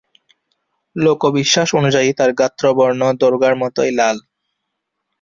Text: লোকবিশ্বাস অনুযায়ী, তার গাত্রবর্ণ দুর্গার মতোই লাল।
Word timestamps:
লোকবিশ্বাস 0.95 1.69
অনুযায়ী, 1.79 2.09
তার 2.13 2.31
গাত্রবর্ণ 2.39 3.01
দুর্গার 3.21 3.53
মতোই 3.61 3.91
লাল। 3.99 4.17